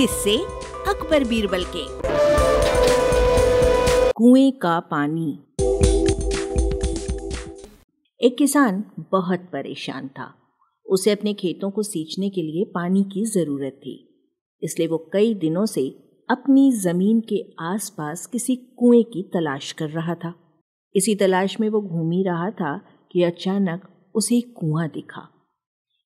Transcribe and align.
किससे 0.00 0.36
अकबर 0.88 1.24
बीरबल 1.24 1.64
के। 1.64 1.84
कुएँ 4.12 4.50
का 4.50 4.80
पानी। 4.80 5.38
एक 8.20 8.38
किसान 8.38 8.84
बहुत 8.98 9.40
परेशान 9.40 10.08
था। 10.08 10.34
उसे 10.90 11.10
अपने 11.10 11.34
खेतों 11.34 11.70
को 11.70 11.82
सींचने 11.82 12.30
के 12.30 12.42
लिए 12.42 12.64
पानी 12.74 13.04
की 13.04 13.24
ज़रूरत 13.24 13.72
थी। 13.72 14.26
इसलिए 14.62 14.88
वो 14.88 15.10
कई 15.12 15.34
दिनों 15.34 15.66
से 15.66 15.88
अपनी 16.30 16.72
ज़मीन 16.72 17.20
के 17.20 17.54
आसपास 17.60 18.26
किसी 18.26 18.56
कुएँ 18.56 19.02
की 19.02 19.22
तलाश 19.22 19.72
कर 19.72 19.88
रहा 19.88 20.14
था। 20.14 20.34
इसी 20.94 21.14
तलाश 21.14 21.60
में 21.60 21.68
वो 21.68 21.80
घूम 21.80 22.10
ही 22.10 22.22
रहा 22.22 22.50
था 22.50 22.80
कि 23.12 23.22
अचानक 23.22 24.10
उसे 24.14 24.36
एक 24.36 24.54
कुआँ 24.56 24.88
दिखा। 24.88 25.28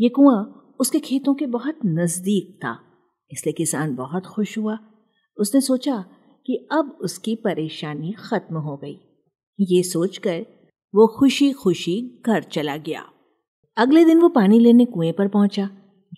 ये 0.00 0.08
कुआँ 0.08 0.74
उसके 0.80 0.98
खेतों 0.98 1.34
के 1.34 1.46
बहुत 1.46 1.78
नज़दीक 1.86 2.58
था। 2.64 2.82
इसलिए 3.30 3.52
किसान 3.52 3.94
बहुत 3.94 4.26
खुश 4.26 4.58
हुआ। 4.58 4.78
उसने 5.38 5.60
सोचा 5.60 6.04
कि 6.46 6.68
अब 6.72 6.98
उसकी 7.00 7.34
परेशानी 7.34 8.12
खत्म 8.18 8.56
हो 8.56 8.76
गई। 8.76 8.98
ये 9.58 9.82
सोचकर 9.82 10.44
वो 10.94 11.06
खुशी 11.06 11.52
खुशी 11.52 12.22
घर 12.26 12.42
चला 12.42 12.76
गया। 12.76 13.04
अगले 13.76 14.04
दिन 14.04 14.20
वो 14.20 14.28
पानी 14.28 14.58
लेने 14.58 14.84
कुएँ 14.84 15.12
पर 15.12 15.28
पहुँचा। 15.28 15.68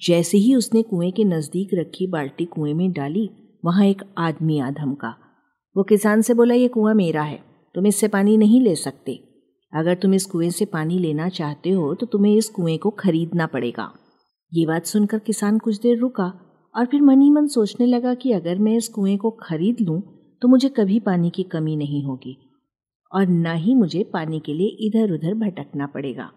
जैसे 0.02 0.38
ही 0.38 0.54
उसने 0.54 0.82
कुएँ 0.82 1.10
के 1.10 1.24
नज़दीक 1.24 1.70
रखी 1.74 2.06
बाल्टी 2.06 2.44
कुएँ 2.44 2.74
में 2.74 2.92
डाली, 2.92 3.30
वहाँ 3.64 3.86
एक 3.86 4.02
आदमी 4.18 4.58
आधम 4.60 4.94
का 4.94 5.14
वो 5.76 5.82
किसान 5.82 6.22
से 6.22 6.34
बोला, 6.34 6.54
ये 6.54 6.68
कुआँ 6.68 6.94
मेरा 6.94 7.22
है, 7.22 7.38
तुम 7.74 7.86
इससे 7.86 8.08
पानी 8.08 8.36
नहीं 8.36 8.60
ले 8.60 8.74
सकते। 8.76 9.12
अगर 9.72 9.94
तुम 9.94 10.14
इस 10.14 10.26
कुएँ 10.26 10.50
से 10.50 10.64
पानी 10.64 10.98
लेना 10.98 11.28
चाहते 11.28 11.70
हो 11.70 11.94
तो 11.94 12.06
तुम्हें 12.06 12.34
इस 12.36 12.48
कुएँ 12.48 12.76
को 12.78 12.90
खरीदना 12.90 13.46
पड़ेगा। 13.46 13.92
ये 14.52 14.66
बात 14.66 14.86
सुनकर 14.86 15.18
किसान 15.18 15.58
कुछ 15.58 15.80
देर 15.80 15.98
रुका। 15.98 16.32
और 16.78 16.86
फिर 16.86 17.02
मन 17.02 17.20
ही 17.20 17.30
मन 17.30 17.46
सोचने 17.46 17.86
लगा 17.86 18.14
कि 18.14 18.32
अगर 18.32 18.58
मैं 18.58 18.76
इस 18.76 18.88
कुएँ 18.88 19.16
को 19.16 19.30
खरीद 19.30 19.76
लूँ 19.80 20.02
तो 20.42 20.48
मुझे 20.48 20.68
कभी 20.68 21.00
पानी 21.00 21.30
की 21.30 21.42
कमी 21.42 21.76
नहीं 21.76 22.04
होगी 22.04 22.36
और 23.12 23.26
न 23.26 23.54
ही 23.56 23.74
मुझे 23.74 24.04
पानी 24.12 24.40
के 24.40 24.54
लिए 24.54 24.66
इधर 24.66 25.12
उधर 25.12 25.34
भटकना 25.34 25.86
पड़ेगा। 25.86 26.30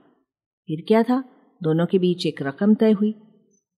फिर 0.68 0.84
क्या 0.88 1.04
था? 1.04 1.24
दोनों 1.64 1.86
के 1.86 2.00
बीच 2.00 2.26
एक 2.26 2.42
रकम 2.42 2.74
तय 2.76 2.92
हुई। 2.92 3.12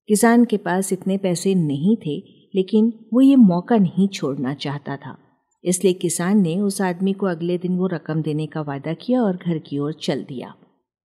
किसान 0.08 0.46
के 0.46 0.58
पास 0.58 0.94
इतने 0.94 1.18
पैसे 1.18 1.56
नहीं 1.56 1.98
थे, 1.98 2.18
लेकिन 2.56 2.94
वो 3.14 3.22
ये 3.22 3.36
मौका 3.36 3.78
नहीं 3.78 4.08
छोड़ना 4.08 4.54
चाहता 4.54 4.98
था। 4.98 5.18
इसलिए 5.64 5.94
किसान 5.94 6.42
ने 6.42 6.60
उस 6.60 6.82
आदमी 6.82 7.14
को 7.14 7.26
अगले 7.26 7.58
दिन 7.58 7.78
वो 7.78 7.88
रकम 7.88 8.22
देने 8.22 8.48
का 8.48 8.62
वादा 8.62 8.94
किया 8.94 9.22
और 9.22 9.38
घर 9.38 9.58
की 9.58 9.80
ओर 9.80 9.94
चल 9.94 10.24
दिया। 10.24 10.56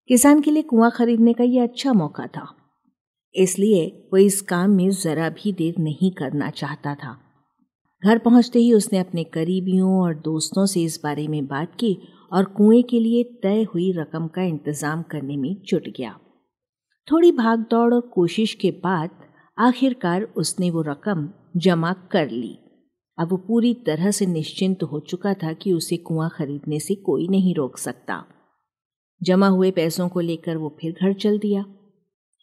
किसान 0.09 0.41
के 0.41 0.51
लिए 0.51 0.63
कुआँ 0.63 0.91
खरीदने 0.91 1.33
का 1.33 1.45
ये 1.45 1.59
अच्छा 1.59 1.93
मौका 1.93 2.27
था। 2.27 2.55
इसलिए 3.39 3.87
वो 4.13 4.17
इस 4.17 4.41
काम 4.41 4.71
में 4.71 4.91
जरा 4.91 5.29
भी 5.29 5.53
देर 5.53 5.75
नहीं 5.79 6.11
करना 6.11 6.51
चाहता 6.51 6.95
था। 6.95 7.17
घर 8.05 8.19
पहुँचते 8.19 8.59
ही 8.59 8.73
उसने 8.73 8.99
अपने 8.99 9.25
करीबियों 9.25 10.01
और 10.01 10.15
दोस्तों 10.15 10.67
से 10.67 10.83
इस 10.83 11.01
बारे 11.05 11.29
में 11.29 11.47
बात 11.47 11.75
की 11.75 11.97
और 12.33 12.45
कुएँ 12.45 12.83
के 12.83 13.01
लिए 13.01 13.23
तय 13.43 13.63
हुई 13.63 13.93
रकम 13.93 14.27
का 14.27 14.43
इंतज़ाम 14.43 15.03
करने 15.03 15.37
में 15.37 15.57
जुट 15.65 15.89
गया। 15.89 16.19
थोड़ी 17.09 17.33
भाग 17.33 17.59
दौड़ 17.59 17.95
और 17.95 18.01
कोशिश 18.01 18.55
के 18.55 18.71
बाद 18.71 19.11
आखिरकार 19.59 20.23
उसने 20.23 20.71
वो 20.71 20.83
रकम 20.83 21.29
जमा 21.57 21.93
कर 21.93 22.31
ली। 22.31 22.59
अब 23.19 23.31
वो 23.31 23.37
पूरी 23.37 23.75
तरह 23.75 24.11
से 24.11 24.27
निश्चिंत 24.27 24.83
हो 24.83 25.01
चुका 25.01 25.35
था 25.35 25.53
कि 25.53 25.73
उसे 25.73 25.97
कुआँ 25.97 26.31
खरीदने 26.35 26.81
से 26.81 26.95
कोई 26.95 27.29
नहीं 27.29 27.55
रोक 27.55 27.79
सकता। 27.79 28.25
जमा 29.23 29.49
हुए 29.49 29.71
पैसों 29.71 30.09
को 30.09 30.21
लेकर 30.21 30.57
वो 30.57 30.77
फिर 30.81 30.93
घर 30.93 31.13
चल 31.13 31.39
दिया। 31.39 31.65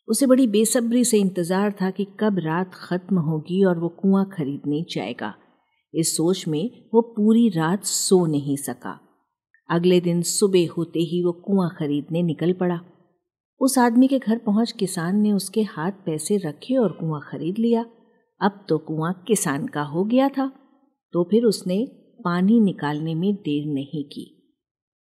उसे 0.08 0.25
बड़ी 0.25 0.45
बेसब्री 0.48 1.03
से 1.06 1.17
इंतज़ार 1.17 1.72
था 1.72 1.89
कि 1.92 2.06
कब 2.20 2.39
रात 2.39 2.73
खत्म 2.75 3.20
होगी 3.20 3.64
और 3.64 3.80
वो 3.80 3.89
कुआँ 4.02 4.25
खरीदने 4.34 4.84
जाएगा। 4.89 5.34
इस 5.94 6.16
सोच 6.17 6.48
में 6.48 6.70
वो 6.93 7.02
पूरी 7.16 7.48
रात 7.49 7.83
सो 7.83 8.26
नहीं 8.26 8.58
सका। 8.58 8.99
अगले 9.70 9.99
दिन 10.02 10.21
सुबह 10.21 10.71
होते 10.77 10.99
ही 11.02 11.23
वो 11.23 11.32
कुआँ 11.45 11.70
खरीदने 11.80 12.21
निकल 12.23 12.54
पड़ा। 12.54 12.80
उस 13.61 13.77
आदमी 13.77 14.08
के 14.08 14.20
घर 14.20 14.38
पहुँच 14.38 14.71
किसान 14.71 15.20
ने 15.21 15.32
उसके 15.32 15.61
हाथ 15.67 15.92
पैसे 16.05 16.38
रखे 16.38 16.76
और 16.77 16.92
कुआँ 16.92 17.21
खरीद 17.23 17.60
लिया। 17.60 17.86
अब 18.42 18.65
तो 18.70 18.77
कुआँ 18.77 19.14
किसान 19.27 19.67
का 19.67 19.82
हो 19.83 20.04
गया 20.04 20.30
था 20.30 20.52
तो 21.14 21.23
फिर 21.23 21.45
उसने 21.45 21.86
पानी 22.26 22.60
निकालने 22.60 23.15
में 23.15 23.33
देर 23.36 23.73
नहीं 23.73 24.04
की। 24.04 24.32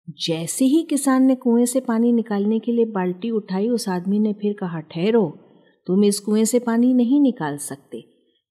जैसे 0.09 0.65
ही 0.65 0.83
किसान 0.83 1.23
ने 1.23 1.35
कुएँ 1.35 1.65
से 1.65 1.79
पानी 1.79 2.11
निकालने 2.11 2.59
के 2.59 2.71
लिए 2.71 2.85
बाल्टी 2.85 3.31
उठाई, 3.31 3.69
उस 3.69 3.89
आदमी 3.89 4.19
ने 4.19 4.33
फिर 4.33 4.53
कहा, 4.53 4.79
ठहरो, 4.79 5.29
तुम 5.87 6.03
इस 6.03 6.19
कुएँ 6.19 6.45
से 6.45 6.59
पानी 6.59 6.93
नहीं 6.93 7.21
निकाल 7.21 7.57
सकते। 7.57 8.05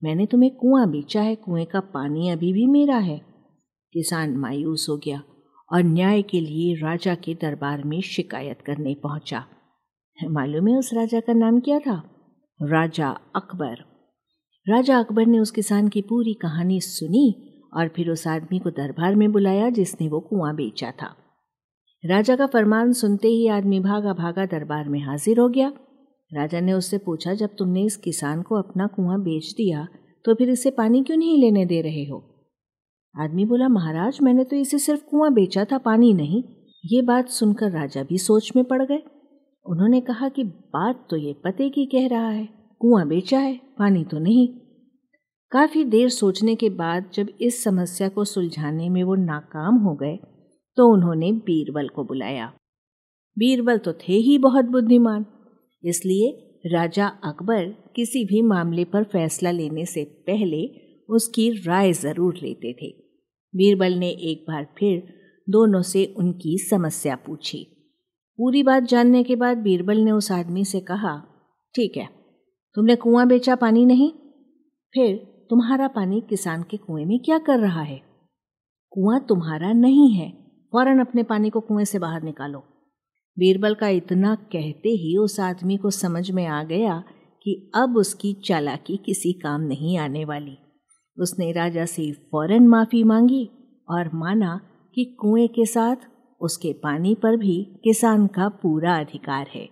मैंने 0.04 0.26
तुम्हें 0.26 0.56
कुआँ 0.56 0.90
बेचा 0.90 1.22
है, 1.22 1.34
कुएँ 1.34 1.64
का 1.64 1.80
पानी 1.80 2.28
अभी 2.28 2.52
भी 2.52 2.66
मेरा 2.66 2.96
है। 2.96 3.20
किसान 3.92 4.36
मायूस 4.36 4.86
हो 4.90 4.96
गया 4.96 5.22
और 5.72 5.82
न्याय 5.82 6.22
के 6.22 6.40
लिए 6.40 6.74
राजा 6.74 7.14
के 7.14 7.34
दरबार 7.34 7.84
में 7.84 8.00
शिकायत 8.00 8.60
करने 8.60 8.94
पहुँचा। 8.94 9.44
मालूम 10.24 10.68
है 10.68 10.78
उस 10.78 10.94
राजा 10.94 11.20
का 11.20 11.32
नाम 11.32 11.60
क्या 11.60 11.78
था? 11.78 12.02
राजा 12.62 13.08
अकबर। 13.36 13.74
राजा 14.68 14.98
अकबर 14.98 15.26
ने 15.26 15.38
उस 15.38 15.50
किसान 15.50 15.88
की 15.88 16.02
पूरी 16.02 16.34
कहानी 16.34 16.80
सुनी 16.80 17.52
और 17.74 17.88
फिर 17.88 18.10
उस 18.10 18.26
आदमी 18.26 18.58
को 18.58 18.70
दरबार 18.70 19.14
में 19.14 19.32
बुलाया, 19.32 19.70
जिसने 19.70 20.08
वो 20.08 20.20
कुआँ 20.20 20.54
बेचा 20.54 20.90
था। 20.90 21.16
राजा 22.04 22.34
का 22.36 22.46
फरमान 22.46 22.92
सुनते 22.92 23.28
ही 23.28 23.46
आदमी 23.46 23.78
भागा 23.80 24.12
भागा 24.12 24.44
दरबार 24.46 24.88
में 24.88 24.98
हाजिर 25.00 25.40
हो 25.40 25.48
गया। 25.48 25.72
राजा 26.30 26.60
ने 26.60 26.72
उससे 26.72 26.98
पूछा, 26.98 27.34
जब 27.34 27.50
तुमने 27.58 27.84
इस 27.84 27.96
किसान 27.96 28.40
को 28.42 28.54
अपना 28.54 28.86
कुआँ 28.86 29.18
बेच 29.20 29.52
दिया 29.56 29.86
तो 30.24 30.34
फिर 30.34 30.50
इसे 30.50 30.70
पानी 30.70 31.02
क्यों 31.02 31.16
नहीं 31.16 31.38
लेने 31.38 31.64
दे 31.66 31.80
रहे 31.82 32.04
हो? 32.04 32.18
आदमी 33.14 33.44
बोला, 33.44 33.68
महाराज, 33.68 34.18
मैंने 34.22 34.44
तो 34.44 34.56
इसे 34.56 34.78
सिर्फ़ 34.78 35.04
कुआँ 35.04 35.32
बेचा 35.32 35.64
था, 35.64 35.78
पानी 35.78 36.12
नहीं। 36.12 36.42
ये 36.84 37.02
बात 37.02 37.28
सुनकर 37.28 37.70
राजा 37.70 38.02
भी 38.02 38.18
सोच 38.18 38.50
में 38.56 38.64
पड़ 38.64 38.82
गए। 38.82 39.02
उन्होंने 39.66 40.00
कहा 40.00 40.28
कि 40.28 40.44
बात 40.44 41.06
तो 41.10 41.16
ये 41.16 41.32
पते 41.44 41.68
की 41.70 41.86
कह 41.86 42.08
रहा 42.08 42.28
है, 42.28 42.48
कुआँ 42.80 43.06
बेचा 43.08 43.38
है, 43.38 43.54
पानी 43.78 44.04
तो 44.04 44.18
नहीं। 44.18 44.48
काफ़ी 45.52 45.84
देर 45.84 46.08
सोचने 46.08 46.54
के 46.54 46.70
बाद 46.70 47.10
जब 47.14 47.28
इस 47.40 47.62
समस्या 47.64 48.08
को 48.08 48.24
सुलझाने 48.24 48.88
में 48.88 49.02
वो 49.04 49.14
नाकाम 49.14 49.78
हो 49.78 49.94
गए 49.94 50.18
तो 50.78 50.88
उन्होंने 50.92 51.32
बीरबल 51.32 51.88
को 51.88 52.04
बुलाया। 52.04 52.52
बीरबल 53.36 53.78
तो 53.78 53.92
थे 53.92 54.12
ही 54.12 54.38
बहुत 54.38 54.64
बुद्धिमान, 54.64 55.24
इसलिए 55.84 56.48
राजा 56.66 57.06
अकबर 57.24 57.64
किसी 57.96 58.24
भी 58.24 58.42
मामले 58.42 58.84
पर 58.84 59.04
फैसला 59.04 59.50
लेने 59.50 59.84
से 59.86 60.04
पहले 60.26 60.66
उसकी 61.08 61.50
राय 61.66 61.92
ज़रूर 61.92 62.38
लेते 62.42 62.72
थे। 62.72 62.90
बीरबल 63.54 63.92
ने 63.92 64.08
एक 64.08 64.44
बार 64.48 64.66
फिर 64.78 65.02
दोनों 65.48 65.82
से 65.82 66.04
उनकी 66.18 66.56
समस्या 66.60 67.16
पूछी। 67.16 67.64
पूरी 68.38 68.62
बात 68.62 68.82
जानने 68.82 69.22
के 69.22 69.36
बाद 69.36 69.58
बीरबल 69.58 69.98
ने 69.98 70.10
उस 70.10 70.30
आदमी 70.32 70.64
से 70.64 70.80
कहा, 70.80 71.16
ठीक 71.74 71.96
है, 71.96 72.08
तुमने 72.76 72.96
कुआँ 72.96 73.26
बेचा 73.28 73.54
पानी 73.56 73.84
नहीं? 73.86 74.10
फिर 74.94 75.16
तुम्हारा 75.50 75.88
पानी 75.88 76.20
किसान 76.20 76.62
के 76.62 76.76
कुएँ 76.76 77.04
में 77.04 77.18
क्या 77.18 77.38
कर 77.38 77.58
रहा 77.58 77.82
है? 77.82 78.00
कुआँ 78.92 79.20
तुम्हारा 79.20 79.72
नहीं 79.72 80.10
है 80.12 80.41
फ़ौरन 80.72 81.00
अपने 81.00 81.22
पानी 81.22 81.50
को 81.50 81.60
कुएँ 81.60 81.84
से 81.84 81.98
बाहर 81.98 82.22
निकालो। 82.22 82.58
बीरबल 83.38 83.74
का 83.74 83.88
इतना 83.88 84.34
कहते 84.34 84.88
ही 84.88 85.16
उस 85.16 85.40
आदमी 85.40 85.76
को 85.76 85.90
समझ 85.90 86.30
में 86.30 86.46
आ 86.46 86.64
गया 86.64 87.04
कि 87.42 87.70
अब 87.74 87.96
उसकी 87.96 88.32
चालाकी 88.32 88.96
किसी 88.96 89.32
काम 89.32 89.60
नहीं 89.60 89.98
आने 89.98 90.24
वाली। 90.24 90.58
उसने 91.18 91.52
राजा 91.52 91.84
से 91.84 92.12
फ़ौरन 92.12 92.68
माफ़ी 92.68 93.04
मांगी 93.04 93.50
और 93.90 94.10
माना 94.14 94.60
कि 94.94 95.04
कुएँ 95.04 95.48
के 95.48 95.66
साथ 95.66 95.96
उसके 96.40 96.72
पानी 96.72 97.14
पर 97.14 97.36
भी 97.36 97.80
किसान 97.84 98.26
का 98.26 98.48
पूरा 98.48 98.96
अधिकार 98.96 99.46
है। 99.54 99.68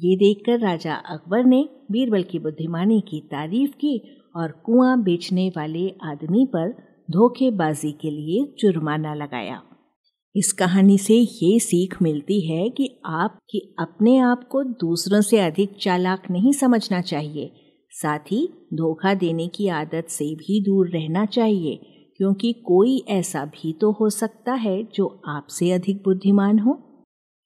ये 0.00 0.16
देखकर 0.16 0.58
राजा 0.58 0.94
अकबर 0.94 1.44
ने 1.44 1.68
बीरबल 1.90 2.22
की 2.22 2.38
बुद्धिमानी 2.38 3.00
की 3.00 3.20
तारीफ़ 3.20 3.70
की 3.70 4.22
और 4.36 4.52
कुआँ 4.52 5.02
बेचने 5.02 5.48
वाले 5.48 5.88
आदमी 6.04 6.46
पर 6.46 6.70
धोखेबाजी 7.10 7.92
के 7.92 8.10
लिए 8.10 8.54
जुर्माना 8.58 9.14
लगाया। 9.14 9.62
इस 10.34 10.52
कहानी 10.52 10.96
से 10.98 11.14
ये 11.14 11.58
सीख 11.58 11.96
मिलती 12.02 12.40
है 12.40 12.68
कि 12.70 12.88
आप 13.06 13.38
कि 13.50 13.74
अपने 13.78 14.16
आप 14.18 14.48
को 14.48 14.62
दूसरों 14.62 15.20
से 15.20 15.38
अधिक 15.38 15.76
चालाक 15.80 16.22
नहीं 16.30 16.52
समझना 16.52 17.00
चाहिए। 17.00 17.50
साथ 17.92 18.18
ही 18.18 18.46
धोखा 18.74 19.14
देने 19.14 19.46
की 19.48 19.68
आदत 19.68 20.06
से 20.08 20.24
भी 20.34 20.60
दूर 20.60 20.88
रहना 20.88 21.24
चाहिए, 21.26 21.76
क्योंकि 22.16 22.52
कोई 22.52 23.04
ऐसा 23.08 23.44
भी 23.44 23.72
तो 23.72 23.90
हो 23.92 24.08
सकता 24.10 24.52
है 24.52 24.82
जो 24.94 25.22
आपसे 25.28 25.70
अधिक 25.72 26.02
बुद्धिमान 26.04 26.58
हो। 26.58 26.78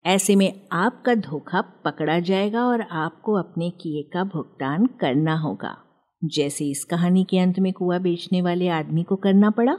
ऐसे 0.05 0.37
में 0.37 0.53
आपका 0.73 1.15
धोखा 1.15 1.61
पकड़ा 1.85 2.19
जाएगा 2.21 2.65
और 2.65 2.81
आपको 2.81 3.35
अपने 3.35 3.71
किए 3.71 4.03
का 4.03 4.25
भुगतान 4.25 4.87
करना 5.01 5.37
होगा। 5.37 5.77
जैसे 6.25 6.71
इस 6.71 6.85
कहानी 6.85 7.25
के 7.25 7.39
अंत 7.39 7.59
में 7.59 7.73
कुआ 7.73 7.99
बेचने 7.99 8.43
वाले 8.43 8.69
आदमी 8.69 9.03
को 9.03 9.17
करना 9.17 9.51
पड़ा। 9.51 9.79